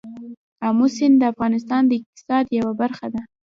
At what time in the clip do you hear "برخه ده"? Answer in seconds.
2.81-3.21